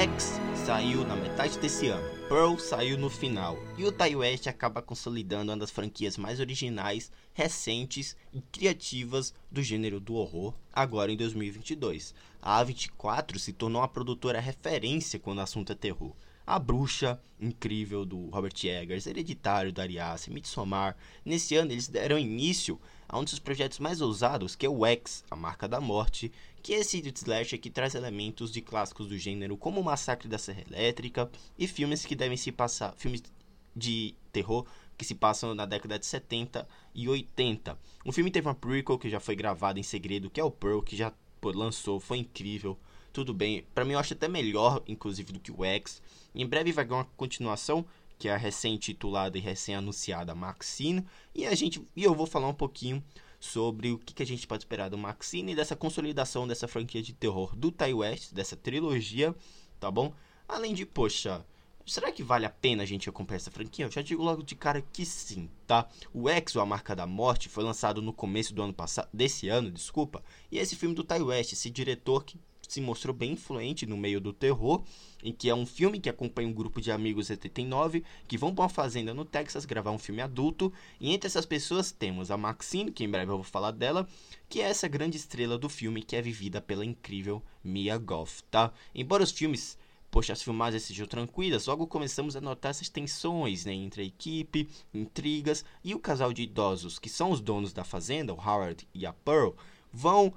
X 0.00 0.40
saiu 0.64 1.04
na 1.04 1.14
metade 1.14 1.58
desse 1.58 1.88
ano, 1.88 2.08
Pearl 2.26 2.56
saiu 2.56 2.96
no 2.96 3.10
final, 3.10 3.58
e 3.76 3.84
o 3.84 3.92
Ty 3.92 4.16
West 4.16 4.46
acaba 4.46 4.80
consolidando 4.80 5.52
uma 5.52 5.58
das 5.58 5.70
franquias 5.70 6.16
mais 6.16 6.40
originais, 6.40 7.12
recentes 7.34 8.16
e 8.32 8.40
criativas 8.40 9.34
do 9.50 9.62
gênero 9.62 10.00
do 10.00 10.14
horror, 10.14 10.54
agora 10.72 11.12
em 11.12 11.18
2022. 11.18 12.14
A 12.40 12.64
A24 12.64 13.36
se 13.36 13.52
tornou 13.52 13.82
uma 13.82 13.88
produtora 13.88 14.40
referência 14.40 15.18
quando 15.18 15.36
o 15.36 15.42
assunto 15.42 15.72
é 15.72 15.74
terror. 15.74 16.14
A 16.46 16.58
Bruxa, 16.58 17.20
incrível, 17.38 18.04
do 18.04 18.30
Robert 18.30 18.54
Eggers, 18.64 19.06
Hereditário, 19.06 19.70
do 19.70 19.80
Ari 19.82 19.98
Aster, 19.98 20.32
Midsommar. 20.32 20.96
Nesse 21.24 21.54
ano 21.56 21.72
eles 21.72 21.86
deram 21.86 22.18
início 22.18 22.80
a 23.06 23.18
um 23.18 23.24
dos 23.24 23.38
projetos 23.38 23.78
mais 23.78 24.00
ousados, 24.00 24.56
que 24.56 24.64
é 24.64 24.68
o 24.68 24.86
X, 24.86 25.24
a 25.30 25.36
Marca 25.36 25.68
da 25.68 25.80
Morte, 25.80 26.32
que 26.62 26.72
esse 26.72 26.98
slasher 27.14 27.60
que 27.60 27.70
traz 27.70 27.94
elementos 27.94 28.50
de 28.50 28.60
clássicos 28.60 29.08
do 29.08 29.18
gênero, 29.18 29.56
como 29.56 29.80
o 29.80 29.84
Massacre 29.84 30.28
da 30.28 30.38
Serra 30.38 30.62
Elétrica 30.68 31.30
e 31.58 31.66
filmes 31.66 32.04
que 32.04 32.14
devem 32.14 32.36
se 32.36 32.52
passar, 32.52 32.94
filmes 32.96 33.22
de 33.74 34.14
terror 34.32 34.66
que 34.96 35.04
se 35.04 35.14
passam 35.14 35.54
na 35.54 35.64
década 35.64 35.98
de 35.98 36.04
70 36.04 36.68
e 36.94 37.08
80. 37.08 37.78
O 38.04 38.12
filme 38.12 38.30
teve 38.30 38.46
uma 38.46 38.54
prequel 38.54 38.98
que 38.98 39.08
já 39.08 39.18
foi 39.18 39.34
gravada 39.34 39.80
em 39.80 39.82
segredo, 39.82 40.28
que 40.28 40.38
é 40.40 40.44
o 40.44 40.50
Pearl, 40.50 40.82
que 40.82 40.94
já 40.94 41.12
pô, 41.40 41.50
lançou, 41.50 41.98
foi 41.98 42.18
incrível. 42.18 42.78
Tudo 43.12 43.32
bem, 43.32 43.64
para 43.74 43.84
mim 43.84 43.94
eu 43.94 43.98
acho 43.98 44.12
até 44.12 44.28
melhor, 44.28 44.82
inclusive, 44.86 45.32
do 45.32 45.40
que 45.40 45.50
o 45.50 45.64
X. 45.64 46.02
Em 46.34 46.46
breve 46.46 46.70
vai 46.70 46.84
ganhar 46.84 46.98
uma 46.98 47.08
continuação, 47.16 47.84
que 48.18 48.28
é 48.28 48.34
a 48.34 48.36
recém-titulada 48.36 49.38
e 49.38 49.40
recém-anunciada 49.40 50.34
Maxine, 50.34 51.06
e 51.34 51.46
a 51.46 51.54
gente 51.54 51.82
e 51.96 52.04
eu 52.04 52.14
vou 52.14 52.26
falar 52.26 52.48
um 52.48 52.54
pouquinho 52.54 53.02
sobre 53.40 53.90
o 53.90 53.98
que, 53.98 54.12
que 54.12 54.22
a 54.22 54.26
gente 54.26 54.46
pode 54.46 54.62
esperar 54.62 54.90
do 54.90 54.98
Maxine 54.98 55.52
e 55.52 55.56
dessa 55.56 55.74
consolidação 55.74 56.46
dessa 56.46 56.68
franquia 56.68 57.02
de 57.02 57.14
terror 57.14 57.56
do 57.56 57.72
Ty 57.72 57.94
West, 57.94 58.34
dessa 58.34 58.54
trilogia, 58.54 59.34
tá 59.80 59.90
bom? 59.90 60.12
Além 60.46 60.74
de, 60.74 60.84
poxa, 60.84 61.44
será 61.86 62.12
que 62.12 62.22
vale 62.22 62.44
a 62.44 62.50
pena 62.50 62.82
a 62.82 62.86
gente 62.86 63.08
acompanhar 63.08 63.38
essa 63.38 63.50
franquia? 63.50 63.86
Eu 63.86 63.90
já 63.90 64.02
digo 64.02 64.22
logo 64.22 64.42
de 64.42 64.54
cara 64.54 64.82
que 64.92 65.06
sim, 65.06 65.48
tá? 65.66 65.88
O 66.12 66.24
ou 66.24 66.62
A 66.62 66.66
Marca 66.66 66.94
da 66.94 67.06
Morte, 67.06 67.48
foi 67.48 67.64
lançado 67.64 68.02
no 68.02 68.12
começo 68.12 68.54
do 68.54 68.62
ano 68.62 68.74
passado, 68.74 69.08
desse 69.12 69.48
ano, 69.48 69.70
desculpa, 69.70 70.22
e 70.52 70.58
esse 70.58 70.76
filme 70.76 70.94
do 70.94 71.02
Ty 71.02 71.22
West, 71.22 71.54
esse 71.54 71.70
diretor 71.70 72.24
que 72.24 72.38
se 72.70 72.80
mostrou 72.80 73.14
bem 73.14 73.32
influente 73.32 73.84
no 73.84 73.96
meio 73.96 74.20
do 74.20 74.32
terror, 74.32 74.82
em 75.24 75.32
que 75.32 75.50
é 75.50 75.54
um 75.54 75.66
filme 75.66 75.98
que 75.98 76.08
acompanha 76.08 76.48
um 76.48 76.52
grupo 76.52 76.80
de 76.80 76.92
amigos 76.92 77.26
79 77.26 78.04
que 78.28 78.38
vão 78.38 78.54
para 78.54 78.62
uma 78.62 78.68
fazenda 78.68 79.12
no 79.12 79.24
Texas 79.24 79.64
gravar 79.64 79.90
um 79.90 79.98
filme 79.98 80.22
adulto, 80.22 80.72
e 81.00 81.12
entre 81.12 81.26
essas 81.26 81.44
pessoas 81.44 81.90
temos 81.90 82.30
a 82.30 82.36
Maxine, 82.36 82.92
que 82.92 83.02
em 83.02 83.10
breve 83.10 83.32
eu 83.32 83.36
vou 83.36 83.44
falar 83.44 83.72
dela, 83.72 84.08
que 84.48 84.60
é 84.60 84.68
essa 84.68 84.86
grande 84.86 85.16
estrela 85.16 85.58
do 85.58 85.68
filme 85.68 86.02
que 86.02 86.14
é 86.14 86.22
vivida 86.22 86.60
pela 86.60 86.84
incrível 86.84 87.42
Mia 87.62 87.98
Goth, 87.98 88.42
tá? 88.50 88.72
Embora 88.94 89.24
os 89.24 89.32
filmes 89.32 89.76
Poxa, 90.10 90.32
as 90.32 90.42
filmagens 90.42 90.82
sejam 90.82 91.06
tranquilas, 91.06 91.66
logo 91.66 91.86
começamos 91.86 92.34
a 92.34 92.40
notar 92.40 92.70
essas 92.70 92.88
tensões 92.88 93.64
né, 93.64 93.72
entre 93.72 94.02
a 94.02 94.04
equipe, 94.04 94.68
intrigas 94.92 95.64
e 95.84 95.94
o 95.94 96.00
casal 96.00 96.32
de 96.32 96.42
idosos, 96.42 96.98
que 96.98 97.08
são 97.08 97.30
os 97.30 97.40
donos 97.40 97.72
da 97.72 97.84
fazenda, 97.84 98.34
o 98.34 98.36
Howard 98.36 98.88
e 98.92 99.06
a 99.06 99.12
Pearl, 99.12 99.50
vão 99.92 100.34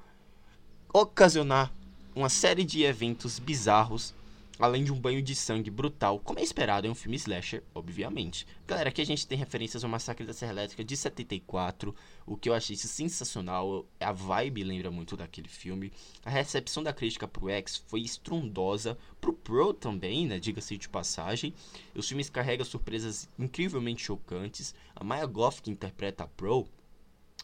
ocasionar 0.94 1.74
uma 2.16 2.30
série 2.30 2.64
de 2.64 2.84
eventos 2.84 3.40
bizarros, 3.40 4.14
além 4.60 4.84
de 4.84 4.94
um 4.94 5.00
banho 5.00 5.22
de 5.22 5.34
sangue 5.36 5.72
brutal, 5.72 6.20
como 6.20 6.40
é 6.40 6.44
esperado 6.44 6.86
em 6.86 6.90
um 6.90 6.96
filme 6.96 7.18
slasher, 7.18 7.64
obviamente. 7.74 8.46
Galera, 8.68 8.90
aqui 8.90 9.02
a 9.02 9.06
gente 9.06 9.26
tem 9.26 9.38
referências 9.38 9.84
ao 9.84 9.90
Massacre 9.90 10.26
da 10.26 10.34
Serra 10.34 10.52
Elétrica 10.52 10.84
de 10.84 10.96
74, 10.96 11.96
o 12.26 12.38
que 12.38 12.50
eu 12.50 12.54
achei 12.54 12.76
sensacional, 12.76 13.86
a 14.00 14.12
vibe 14.12 14.64
lembra 14.64 14.92
muito 14.92 15.18
daquele 15.18 15.48
filme. 15.48 15.92
A 16.24 16.30
recepção 16.30 16.84
da 16.84 16.94
crítica 16.94 17.28
pro 17.28 17.50
X 17.50 17.84
foi 17.88 18.02
estrondosa, 18.02 18.98
pro 19.20 19.34
Pro 19.34 19.74
também, 19.74 20.28
né, 20.28 20.40
diga-se 20.40 20.78
de 20.78 20.88
passagem. 20.88 21.54
Os 21.96 22.08
filmes 22.08 22.30
carregam 22.30 22.66
surpresas 22.66 23.28
incrivelmente 23.40 24.04
chocantes. 24.04 24.76
A 24.96 25.04
Maya 25.04 25.26
Goff, 25.26 25.62
que 25.62 25.72
interpreta 25.72 26.24
a 26.24 26.28
Pro, 26.28 26.68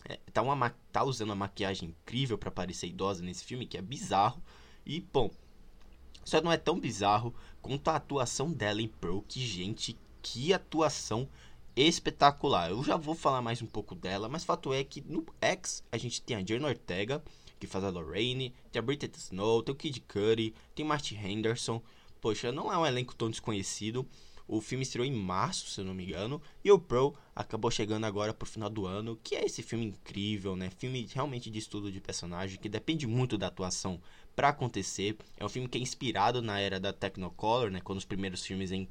é, 0.05 0.17
tá, 0.31 0.41
uma, 0.41 0.69
tá 0.91 1.03
usando 1.03 1.29
uma 1.29 1.35
maquiagem 1.35 1.89
incrível 1.89 2.37
para 2.37 2.51
parecer 2.51 2.87
idosa 2.87 3.23
nesse 3.23 3.43
filme, 3.43 3.65
que 3.65 3.77
é 3.77 3.81
bizarro. 3.81 4.41
E, 4.85 5.01
bom, 5.01 5.29
só 6.23 6.41
não 6.41 6.51
é 6.51 6.57
tão 6.57 6.79
bizarro 6.79 7.33
quanto 7.61 7.87
a 7.89 7.95
atuação 7.95 8.51
dela 8.51 8.81
em 8.81 8.87
Pearl, 8.87 9.19
que, 9.21 9.39
gente, 9.39 9.97
que 10.21 10.53
atuação 10.53 11.27
espetacular. 11.75 12.71
Eu 12.71 12.83
já 12.83 12.97
vou 12.97 13.15
falar 13.15 13.41
mais 13.41 13.61
um 13.61 13.67
pouco 13.67 13.95
dela, 13.95 14.27
mas 14.27 14.43
fato 14.43 14.73
é 14.73 14.83
que 14.83 15.01
no 15.01 15.25
X 15.41 15.83
a 15.91 15.97
gente 15.97 16.21
tem 16.21 16.35
a 16.35 16.45
Jane 16.45 16.65
Ortega, 16.65 17.23
que 17.59 17.67
faz 17.67 17.83
a 17.83 17.89
Lorraine, 17.89 18.53
tem 18.71 18.79
a 18.79 18.83
Bridget 18.83 19.17
Snow, 19.17 19.61
tem 19.61 19.73
o 19.73 19.77
Kid 19.77 19.99
Cudi, 20.01 20.53
tem 20.73 20.85
Martin 20.85 21.15
Henderson. 21.15 21.81
Poxa, 22.21 22.51
não 22.51 22.71
é 22.71 22.77
um 22.77 22.85
elenco 22.85 23.15
tão 23.15 23.29
desconhecido. 23.29 24.05
O 24.51 24.59
filme 24.61 24.81
estreou 24.81 25.05
em 25.05 25.13
março, 25.13 25.69
se 25.69 25.79
eu 25.79 25.85
não 25.85 25.93
me 25.93 26.03
engano, 26.03 26.41
e 26.63 26.71
o 26.71 26.79
Pro 26.79 27.13
acabou 27.35 27.69
chegando 27.69 28.05
agora 28.05 28.33
pro 28.33 28.49
final 28.49 28.67
do 28.67 28.87
ano, 28.87 29.15
que 29.23 29.35
é 29.35 29.45
esse 29.45 29.61
filme 29.61 29.85
incrível, 29.85 30.55
né? 30.55 30.71
Filme 30.71 31.07
realmente 31.13 31.51
de 31.51 31.59
estudo 31.59 31.91
de 31.91 32.01
personagem 32.01 32.57
que 32.59 32.67
depende 32.67 33.05
muito 33.05 33.37
da 33.37 33.45
atuação 33.45 34.01
para 34.35 34.49
acontecer. 34.49 35.15
É 35.37 35.45
um 35.45 35.49
filme 35.49 35.69
que 35.69 35.77
é 35.77 35.81
inspirado 35.81 36.41
na 36.41 36.59
era 36.59 36.79
da 36.79 36.91
Technicolor, 36.91 37.69
né? 37.69 37.79
Quando 37.79 37.99
os 37.99 38.05
primeiros 38.05 38.43
filmes 38.43 38.71
em, 38.71 38.89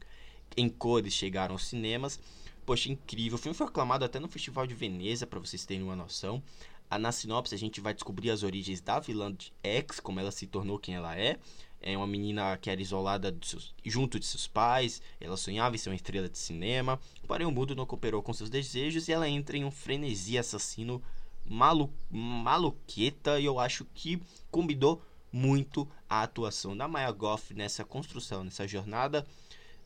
em 0.57 0.69
cores 0.69 1.13
chegaram 1.13 1.57
aos 1.57 1.67
cinemas. 1.67 2.21
Poxa, 2.65 2.93
incrível. 2.93 3.37
O 3.37 3.41
filme 3.41 3.57
foi 3.57 3.67
aclamado 3.67 4.05
até 4.05 4.21
no 4.21 4.29
Festival 4.29 4.65
de 4.65 4.75
Veneza, 4.75 5.27
para 5.27 5.41
vocês 5.41 5.67
terem 5.67 5.83
uma 5.83 5.97
noção. 5.97 6.41
Na 6.97 7.13
sinopse 7.13 7.55
a 7.55 7.59
gente 7.59 7.81
vai 7.81 7.93
descobrir 7.93 8.31
as 8.31 8.43
origens 8.43 8.81
da 8.81 8.99
vilã 8.99 9.33
de 9.33 9.53
X, 9.63 10.01
como 10.01 10.21
ela 10.21 10.31
se 10.31 10.47
tornou 10.47 10.79
quem 10.79 10.95
ela 10.95 11.17
é. 11.19 11.39
É 11.81 11.97
uma 11.97 12.07
menina 12.07 12.57
que 12.57 12.71
era 12.71 12.81
isolada 12.81 13.31
de 13.31 13.47
seus, 13.47 13.75
junto 13.85 14.19
de 14.19 14.27
seus 14.27 14.49
pais, 14.49 15.01
ela 15.21 15.37
sonhava 15.37 15.77
em 15.77 15.79
ser 15.79 15.91
uma 15.91 15.95
estrela 15.95 16.29
de 16.29 16.39
cinema, 16.39 16.99
porém 17.27 17.47
o 17.47 17.53
mundo 17.53 17.77
não 17.77 17.87
cooperou 17.87 18.23
com 18.23 18.33
seus 18.33 18.51
desejos 18.51 19.07
e 19.07 19.13
ela 19.13 19.29
entra 19.29 19.57
em 19.57 19.65
um 19.65 19.71
frenesi 19.71 20.37
assassino 20.37 21.03
malu, 21.45 21.93
maluqueta. 22.11 23.39
E 23.39 23.45
eu 23.45 23.61
acho 23.61 23.85
que 23.95 24.21
combinou 24.51 25.03
muito 25.31 25.89
a 26.09 26.23
atuação 26.23 26.77
da 26.77 26.89
Maya 26.89 27.13
Goff 27.13 27.55
nessa 27.55 27.85
construção, 27.85 28.43
nessa 28.43 28.67
jornada 28.67 29.27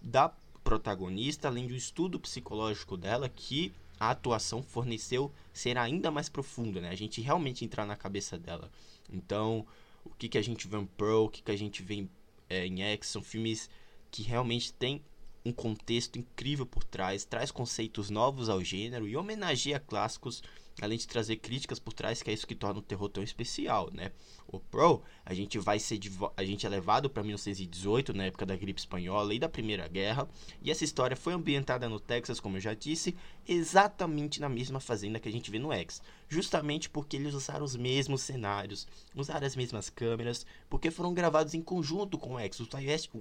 da 0.00 0.32
protagonista, 0.64 1.48
além 1.48 1.66
de 1.66 1.74
um 1.74 1.76
estudo 1.76 2.19
psicológico 2.19 2.96
dela 2.96 3.28
que 3.28 3.72
a 4.02 4.10
atuação 4.10 4.64
forneceu 4.64 5.32
ser 5.52 5.78
ainda 5.78 6.10
mais 6.10 6.28
profunda, 6.28 6.80
né? 6.80 6.88
A 6.88 6.94
gente 6.96 7.20
realmente 7.20 7.64
entrar 7.64 7.86
na 7.86 7.94
cabeça 7.94 8.36
dela. 8.36 8.68
Então, 9.08 9.64
o 10.04 10.10
que, 10.10 10.28
que 10.28 10.36
a 10.36 10.42
gente 10.42 10.66
vê 10.66 10.76
em 10.76 10.86
Pearl, 10.86 11.26
o 11.26 11.28
que, 11.28 11.40
que 11.40 11.52
a 11.52 11.56
gente 11.56 11.84
vê 11.84 11.94
em, 11.94 12.10
é, 12.50 12.66
em 12.66 12.82
X, 12.82 13.06
são 13.06 13.22
filmes 13.22 13.70
que 14.10 14.24
realmente 14.24 14.72
têm 14.72 15.00
um 15.44 15.52
contexto 15.52 16.18
incrível 16.18 16.66
por 16.66 16.82
trás, 16.82 17.24
traz 17.24 17.52
conceitos 17.52 18.10
novos 18.10 18.48
ao 18.48 18.60
gênero 18.60 19.06
e 19.06 19.16
homenageia 19.16 19.78
clássicos 19.78 20.42
além 20.80 20.98
de 20.98 21.06
trazer 21.06 21.36
críticas 21.36 21.78
por 21.78 21.92
trás, 21.92 22.22
que 22.22 22.30
é 22.30 22.32
isso 22.32 22.46
que 22.46 22.54
torna 22.54 22.80
o 22.80 22.82
terror 22.82 23.08
tão 23.08 23.22
especial, 23.22 23.90
né? 23.92 24.12
O 24.46 24.58
Pro, 24.58 25.02
a 25.24 25.34
gente 25.34 25.58
vai 25.58 25.78
ser 25.78 25.98
a 26.36 26.44
gente 26.44 26.66
é 26.66 26.68
levado 26.68 27.08
para 27.08 27.22
1918, 27.22 28.12
na 28.12 28.24
época 28.24 28.46
da 28.46 28.56
gripe 28.56 28.80
espanhola 28.80 29.34
e 29.34 29.38
da 29.38 29.48
Primeira 29.48 29.86
Guerra, 29.88 30.28
e 30.60 30.70
essa 30.70 30.84
história 30.84 31.16
foi 31.16 31.32
ambientada 31.32 31.88
no 31.88 32.00
Texas, 32.00 32.40
como 32.40 32.56
eu 32.56 32.60
já 32.60 32.74
disse, 32.74 33.16
exatamente 33.46 34.40
na 34.40 34.48
mesma 34.48 34.80
fazenda 34.80 35.20
que 35.20 35.28
a 35.28 35.32
gente 35.32 35.50
vê 35.50 35.58
no 35.58 35.72
X, 35.72 36.02
justamente 36.28 36.88
porque 36.88 37.16
eles 37.16 37.34
usaram 37.34 37.64
os 37.64 37.76
mesmos 37.76 38.22
cenários, 38.22 38.86
usaram 39.14 39.46
as 39.46 39.56
mesmas 39.56 39.90
câmeras, 39.90 40.46
porque 40.68 40.90
foram 40.90 41.14
gravados 41.14 41.54
em 41.54 41.62
conjunto 41.62 42.18
com 42.18 42.34
o 42.34 42.38
X. 42.38 42.60
O 42.60 42.66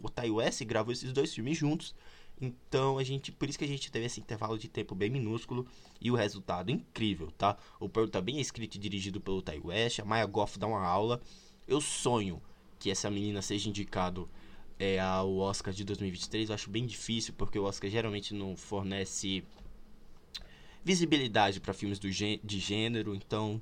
Ty 0.09 0.29
West 0.29 0.63
gravou 0.63 0.93
esses 0.93 1.11
dois 1.11 1.33
filmes 1.33 1.57
juntos 1.57 1.93
então 2.41 2.97
a 2.97 3.03
gente, 3.03 3.31
por 3.31 3.47
isso 3.47 3.57
que 3.57 3.65
a 3.65 3.67
gente 3.67 3.91
teve 3.91 4.05
esse 4.05 4.19
intervalo 4.19 4.57
de 4.57 4.67
tempo 4.67 4.95
bem 4.95 5.09
minúsculo 5.09 5.67
e 6.01 6.09
o 6.09 6.15
resultado 6.15 6.71
incrível, 6.71 7.29
tá? 7.37 7.55
O 7.79 7.87
Pearl 7.87 8.07
tá 8.07 8.19
bem 8.19 8.41
escrito 8.41 8.75
e 8.75 8.79
dirigido 8.79 9.21
pelo 9.21 9.41
Ty 9.41 9.61
West, 9.63 9.99
a 9.99 10.05
Maya 10.05 10.25
Goff 10.25 10.57
dá 10.57 10.65
uma 10.65 10.83
aula. 10.83 11.21
Eu 11.67 11.79
sonho 11.79 12.41
que 12.79 12.89
essa 12.89 13.11
menina 13.11 13.41
seja 13.43 13.69
indicado 13.69 14.27
é, 14.79 14.99
ao 14.99 15.37
Oscar 15.37 15.71
de 15.71 15.83
2023. 15.83 16.49
Eu 16.49 16.55
acho 16.55 16.69
bem 16.69 16.87
difícil 16.87 17.35
porque 17.37 17.59
o 17.59 17.63
Oscar 17.63 17.89
geralmente 17.89 18.33
não 18.33 18.57
fornece 18.57 19.43
visibilidade 20.83 21.59
para 21.59 21.73
filmes 21.73 21.99
do 21.99 22.09
de 22.09 22.59
gênero, 22.59 23.13
então 23.13 23.61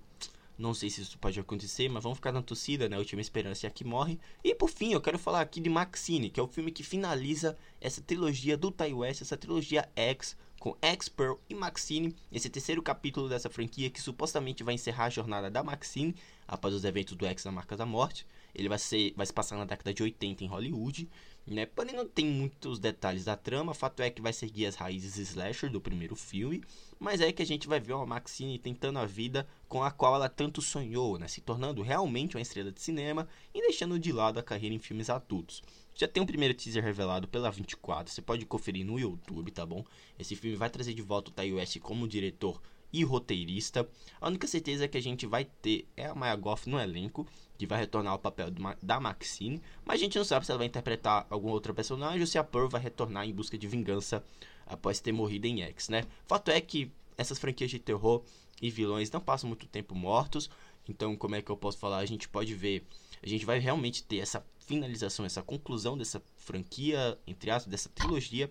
não 0.60 0.74
sei 0.74 0.90
se 0.90 1.02
isso 1.02 1.18
pode 1.18 1.40
acontecer, 1.40 1.88
mas 1.90 2.04
vamos 2.04 2.18
ficar 2.18 2.34
na 2.34 2.42
torcida, 2.42 2.90
né? 2.90 2.98
Última 2.98 3.22
esperança 3.22 3.66
é 3.66 3.70
a 3.70 3.72
que 3.72 3.86
morre. 3.86 4.20
E 4.44 4.54
por 4.54 4.70
fim, 4.70 4.92
eu 4.92 5.00
quero 5.00 5.18
falar 5.18 5.40
aqui 5.40 5.62
de 5.62 5.70
Maxine, 5.70 6.30
que 6.30 6.40
é 6.40 6.44
o 6.44 6.48
filme 6.48 6.70
que 6.70 6.84
finaliza 6.84 7.58
essa 7.80 8.02
trilogia 8.02 8.58
do 8.58 8.70
Ty 8.70 8.94
West, 8.94 9.22
essa 9.22 9.38
trilogia 9.38 9.90
X, 9.96 10.36
com 10.60 10.76
X-Pearl 10.82 11.38
e 11.50 11.56
Maxine, 11.56 12.14
esse 12.30 12.50
terceiro 12.50 12.84
capítulo 12.84 13.30
dessa 13.30 13.50
franquia 13.50 13.90
que 13.90 14.02
supostamente 14.02 14.62
vai 14.62 14.74
encerrar 14.74 15.06
a 15.06 15.10
jornada 15.10 15.50
da 15.50 15.64
Maxine 15.64 16.14
após 16.46 16.74
os 16.74 16.84
eventos 16.84 17.16
do 17.16 17.26
X 17.26 17.46
na 17.46 17.52
Marca 17.54 17.78
da 17.78 17.86
Morte. 17.86 18.28
Ele 18.54 18.70
vai, 18.70 18.78
ser, 18.78 19.14
vai 19.16 19.26
se 19.26 19.34
passar 19.34 19.58
na 19.58 19.66
década 19.66 19.94
de 19.94 20.04
80 20.04 20.44
em 20.44 20.48
Hollywood, 20.48 21.10
né? 21.46 21.66
Porém 21.66 21.96
não 21.96 22.08
tem 22.08 22.26
muitos 22.26 22.80
detalhes 22.80 23.26
da 23.26 23.36
trama, 23.36 23.74
fato 23.74 24.02
é 24.02 24.10
que 24.10 24.22
vai 24.22 24.32
seguir 24.32 24.66
as 24.66 24.76
raízes 24.76 25.18
slasher 25.18 25.70
do 25.70 25.82
primeiro 25.82 26.16
filme, 26.16 26.64
mas 27.00 27.22
é 27.22 27.32
que 27.32 27.42
a 27.42 27.46
gente 27.46 27.68
vai 27.68 27.80
ver 27.80 27.94
uma 27.94 28.06
Maxine 28.06 28.60
tentando 28.60 29.00
a 29.00 29.06
vida 29.06 29.48
com 29.68 29.84
a 29.84 29.92
qual 29.92 30.16
ela 30.16 30.30
tanto 30.30 30.62
sonhou, 30.62 31.18
né? 31.18 31.28
Se 31.28 31.42
tornando 31.42 31.82
realmente 31.82 32.36
uma 32.36 32.42
estrela 32.42 32.72
de 32.72 32.82
cinema 32.82 33.28
e 33.54 33.62
deixando 33.62 33.98
de 33.98 34.12
lado 34.12 34.40
a 34.40 34.44
carreira 34.44 34.76
em 34.76 34.80
filmes 34.80 35.10
adultos. 35.10 35.64
Já 35.96 36.08
tem 36.08 36.24
um 36.24 36.26
primeiro 36.26 36.54
teaser 36.54 36.84
revelado 36.84 37.28
pela 37.28 37.52
24, 37.52 38.14
você 38.14 38.22
pode 38.22 38.46
conferir 38.46 38.86
no 38.86 39.00
YouTube, 39.00 39.52
tá 39.52 39.66
bom? 39.66 39.84
Esse 40.18 40.36
filme 40.36 40.56
vai 40.56 40.70
trazer 40.70 40.94
de 40.94 41.02
volta 41.02 41.30
o 41.30 41.34
Tai 41.34 41.52
West 41.52 41.80
como 41.80 42.08
diretor 42.08 42.62
e 42.92 43.04
roteirista. 43.04 43.88
A 44.20 44.28
única 44.28 44.48
certeza 44.48 44.88
que 44.88 44.98
a 44.98 45.02
gente 45.02 45.26
vai 45.26 45.46
ter 45.46 45.88
é 45.96 46.06
a 46.06 46.16
Maya 46.16 46.36
Goff 46.36 46.70
no 46.70 46.80
elenco, 46.80 47.26
que 47.58 47.68
vai 47.68 47.80
retornar 47.80 48.14
ao 48.14 48.20
papel 48.20 48.48
da 48.82 49.00
Maxine, 49.00 49.62
mas 49.86 50.00
a 50.00 50.04
gente 50.04 50.18
não 50.18 50.26
sabe 50.26 50.46
se 50.46 50.52
ela 50.52 50.60
vai 50.60 50.68
interpretar 50.68 51.28
algum 51.30 51.50
outro 51.50 51.74
personagem 51.74 52.22
ou 52.22 52.28
se 52.28 52.38
a 52.38 52.44
Pearl 52.44 52.70
vai 52.70 52.82
retornar 52.82 53.28
em 53.28 53.34
busca 53.34 53.58
de 53.58 53.68
vingança 53.68 54.24
após 54.66 55.00
ter 55.00 55.12
morrido 55.12 55.46
em 55.46 55.62
X, 55.64 55.90
né? 55.90 56.06
Fato 56.26 56.52
é 56.52 56.62
que 56.62 56.92
essas 57.18 57.38
franquias 57.38 57.70
de 57.70 57.80
terror 57.80 58.24
e 58.62 58.70
vilões 58.70 59.12
não 59.12 59.20
passam 59.20 59.48
muito 59.48 59.68
tempo 59.68 59.94
mortos, 59.94 60.50
então 60.88 61.16
como 61.16 61.36
é 61.36 61.42
que 61.42 61.52
eu 61.52 61.58
posso 61.58 61.78
falar? 61.78 61.98
A 61.98 62.06
gente 62.06 62.30
pode 62.30 62.54
ver, 62.56 62.86
a 63.22 63.28
gente 63.28 63.46
vai 63.46 63.60
realmente 63.60 64.04
ter 64.04 64.18
essa 64.18 64.46
finalização, 64.60 65.26
essa 65.26 65.42
conclusão 65.42 65.98
dessa 65.98 66.22
franquia, 66.38 67.18
entre 67.28 67.52
aspas, 67.52 67.70
dessa 67.70 67.90
trilogia 67.90 68.50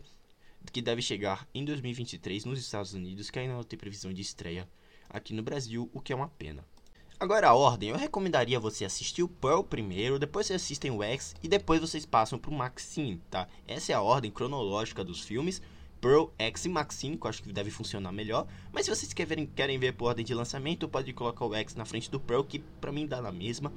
que 0.72 0.82
deve 0.82 1.02
chegar 1.02 1.48
em 1.54 1.64
2023 1.64 2.44
nos 2.44 2.58
Estados 2.58 2.94
Unidos, 2.94 3.30
que 3.30 3.38
ainda 3.38 3.54
não 3.54 3.62
tem 3.62 3.78
previsão 3.78 4.12
de 4.12 4.22
estreia 4.22 4.68
aqui 5.08 5.32
no 5.32 5.42
Brasil, 5.42 5.88
o 5.92 6.00
que 6.00 6.12
é 6.12 6.16
uma 6.16 6.28
pena. 6.28 6.64
Agora 7.20 7.48
a 7.48 7.54
ordem, 7.54 7.88
eu 7.88 7.96
recomendaria 7.96 8.60
você 8.60 8.84
assistir 8.84 9.24
o 9.24 9.28
Pearl 9.28 9.62
primeiro, 9.62 10.20
depois 10.20 10.46
vocês 10.46 10.62
assistem 10.62 10.92
o 10.92 11.02
X 11.02 11.34
e 11.42 11.48
depois 11.48 11.80
vocês 11.80 12.06
passam 12.06 12.38
pro 12.38 12.52
Maxine, 12.52 13.20
tá? 13.28 13.48
Essa 13.66 13.92
é 13.92 13.94
a 13.94 14.00
ordem 14.00 14.30
cronológica 14.30 15.02
dos 15.02 15.22
filmes. 15.22 15.60
Pearl, 16.00 16.26
X 16.38 16.64
e 16.64 16.70
que 17.16 17.26
eu 17.26 17.28
acho 17.28 17.42
que 17.42 17.52
deve 17.52 17.70
funcionar 17.70 18.12
melhor. 18.12 18.46
Mas 18.72 18.84
se 18.84 18.90
vocês 18.90 19.12
querem, 19.12 19.46
querem 19.46 19.78
ver 19.78 19.92
por 19.92 20.06
ordem 20.06 20.24
de 20.24 20.34
lançamento, 20.34 20.88
pode 20.88 21.12
colocar 21.12 21.44
o 21.44 21.54
X 21.54 21.74
na 21.74 21.84
frente 21.84 22.10
do 22.10 22.20
Pearl, 22.20 22.42
que 22.42 22.58
pra 22.58 22.92
mim 22.92 23.06
dá 23.06 23.20
na 23.20 23.32
mesma. 23.32 23.72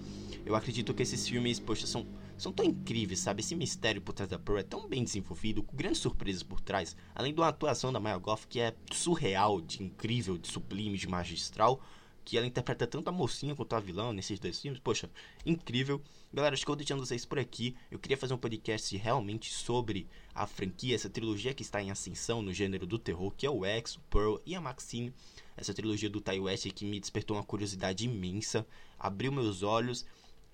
Eu 0.46 0.56
acredito 0.56 0.94
que 0.94 1.04
esses 1.04 1.28
filmes, 1.28 1.60
poxa, 1.60 1.88
são, 1.88 2.06
são 2.38 2.52
tão 2.52 2.66
incríveis, 2.66 3.20
sabe? 3.20 3.42
Esse 3.42 3.56
mistério 3.56 4.02
por 4.02 4.14
trás 4.14 4.30
da 4.30 4.40
Pearl 4.40 4.60
é 4.60 4.64
tão 4.64 4.88
bem 4.88 5.04
desenvolvido, 5.04 5.64
com 5.64 5.76
grandes 5.76 6.00
surpresas 6.00 6.44
por 6.44 6.62
trás. 6.62 6.96
Além 7.16 7.34
de 7.34 7.40
uma 7.40 7.48
atuação 7.48 7.92
da 7.92 8.00
Maya 8.00 8.18
Goff 8.18 8.48
que 8.48 8.60
é 8.60 8.76
surreal, 8.92 9.62
de 9.62 9.84
incrível, 9.84 10.38
de 10.38 10.48
sublime, 10.48 10.98
de 10.98 11.08
magistral 11.08 11.82
que 12.24 12.38
ela 12.38 12.48
interpreta 12.48 12.88
tanto 12.88 13.10
a 13.10 13.12
mocinha 13.12 13.56
quanto 13.56 13.76
a 13.76 13.80
vilã 13.80 14.14
nesses 14.14 14.40
dois 14.40 14.60
filmes. 14.60 14.80
Poxa, 14.80 15.10
incrível. 15.46 16.02
Galera, 16.34 16.56
estou 16.56 16.76
deixando 16.76 17.06
vocês 17.06 17.26
por 17.26 17.40
aqui. 17.40 17.76
Eu 17.90 18.00
queria 18.00 18.18
fazer 18.18 18.34
um 18.34 18.38
podcast 18.38 18.96
realmente 18.98 19.52
sobre 19.52 20.08
a 20.34 20.48
franquia, 20.48 20.96
essa 20.96 21.10
trilogia 21.10 21.54
que 21.54 21.64
está 21.64 21.82
em 21.82 21.92
ascensão 21.92 22.42
no 22.42 22.54
gênero 22.54 22.86
do 22.86 22.98
terror, 22.98 23.32
que 23.36 23.46
é 23.46 23.50
o 23.50 23.66
X, 23.66 23.96
o 23.96 24.02
Pearl 24.10 24.38
e 24.46 24.56
a 24.56 24.62
Maxine. 24.62 25.14
Essa 25.58 25.74
trilogia 25.74 26.10
do 26.10 26.22
Ty 26.22 26.40
West 26.40 26.72
que 26.72 26.86
me 26.86 27.00
despertou 27.00 27.38
uma 27.38 27.44
curiosidade 27.44 28.06
imensa, 28.06 28.66
abriu 28.98 29.32
meus 29.32 29.64
olhos 29.64 30.06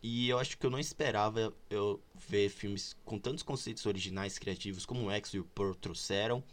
e 0.01 0.29
eu 0.29 0.37
acho 0.37 0.57
que 0.57 0.65
eu 0.65 0.69
não 0.69 0.79
esperava 0.79 1.53
eu 1.69 2.01
ver 2.27 2.49
filmes 2.49 2.95
com 3.03 3.17
tantos 3.17 3.43
conceitos 3.43 3.85
originais 3.85 4.37
criativos 4.37 4.85
como 4.85 5.05
o 5.05 5.11
X 5.11 5.33
e 5.33 5.39
o 5.39 5.43
Pearl 5.43 5.73
trouxeram. 5.73 6.43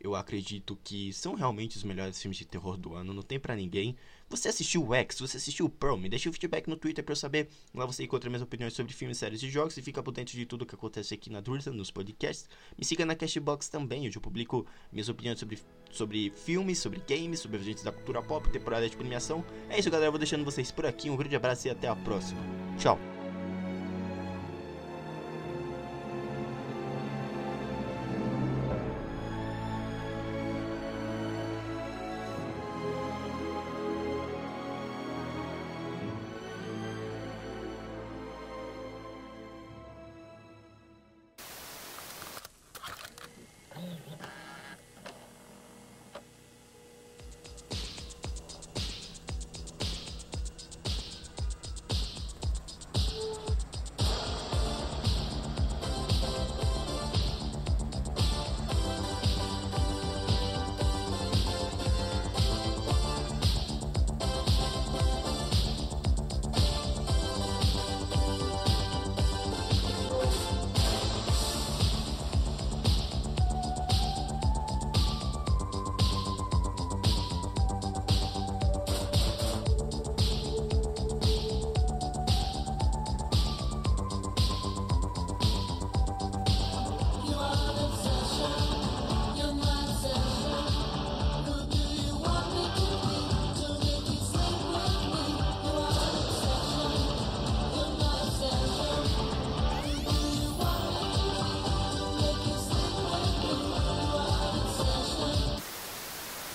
Eu 0.00 0.14
acredito 0.14 0.78
que 0.84 1.12
são 1.12 1.34
realmente 1.34 1.76
os 1.76 1.82
melhores 1.82 2.20
filmes 2.20 2.36
de 2.36 2.44
terror 2.44 2.76
do 2.76 2.94
ano, 2.94 3.14
não 3.14 3.22
tem 3.22 3.38
para 3.38 3.56
ninguém. 3.56 3.96
Você 4.28 4.48
assistiu 4.48 4.86
o 4.86 4.94
X? 4.94 5.20
Você 5.20 5.36
assistiu 5.36 5.66
o 5.66 5.70
Pearl? 5.70 5.96
Me 5.96 6.08
deixa 6.08 6.28
o 6.28 6.32
feedback 6.32 6.68
no 6.68 6.76
Twitter 6.76 7.04
para 7.04 7.12
eu 7.12 7.16
saber. 7.16 7.48
Lá 7.72 7.86
você 7.86 8.04
encontra 8.04 8.28
minhas 8.28 8.42
opiniões 8.42 8.74
sobre 8.74 8.92
filmes, 8.92 9.18
séries 9.18 9.42
e 9.42 9.48
jogos 9.48 9.76
e 9.76 9.82
fica 9.82 10.02
por 10.02 10.12
dentro 10.12 10.36
de 10.36 10.44
tudo 10.44 10.66
que 10.66 10.74
acontece 10.74 11.14
aqui 11.14 11.30
na 11.30 11.40
Dursa, 11.40 11.70
nos 11.70 11.90
podcasts. 11.90 12.48
Me 12.76 12.84
siga 12.84 13.06
na 13.06 13.14
Cashbox 13.14 13.68
também, 13.68 14.06
onde 14.06 14.16
eu 14.16 14.22
publico 14.22 14.66
minhas 14.92 15.08
opiniões 15.08 15.38
sobre, 15.38 15.58
sobre 15.90 16.30
filmes, 16.30 16.78
sobre 16.78 17.00
games, 17.08 17.40
sobre 17.40 17.58
agentes 17.58 17.84
da 17.84 17.92
cultura 17.92 18.22
pop, 18.22 18.48
temporada 18.50 18.88
de 18.88 18.96
premiação. 18.96 19.44
É 19.70 19.78
isso, 19.78 19.90
galera. 19.90 20.08
Eu 20.08 20.12
vou 20.12 20.18
deixando 20.18 20.44
vocês 20.44 20.70
por 20.72 20.86
aqui. 20.86 21.08
Um 21.08 21.16
grande 21.16 21.36
abraço 21.36 21.68
e 21.68 21.70
até 21.70 21.88
a 21.88 21.96
próxima. 21.96 22.40
Tchau. 22.78 23.15